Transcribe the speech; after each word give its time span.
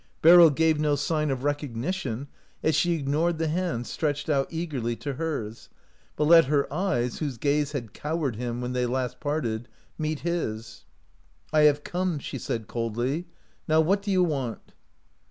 Beryl 0.23 0.49
gave 0.49 0.79
no 0.79 0.95
sign 0.95 1.29
of 1.29 1.43
recognition 1.43 2.27
as 2.63 2.73
she 2.73 2.93
ignored 2.95 3.37
the 3.37 3.47
hands 3.49 3.87
stretched 3.91 4.31
out 4.31 4.47
eagerly 4.49 4.95
to 4.95 5.13
hers, 5.13 5.69
but 6.15 6.23
let 6.23 6.45
her 6.45 6.65
eyes, 6.73 7.19
whose 7.19 7.37
gaze 7.37 7.73
had 7.73 7.93
cowered 7.93 8.35
him 8.35 8.61
when 8.61 8.73
they 8.73 8.87
last 8.87 9.19
parted, 9.19 9.67
meet 9.99 10.21
his." 10.21 10.85
I 11.53 11.65
have 11.69 11.83
come," 11.83 12.17
she 12.17 12.39
said, 12.39 12.65
coldly." 12.65 13.27
Now 13.69 13.79
what 13.79 14.01
do 14.01 14.09
you 14.09 14.23
want 14.23 14.73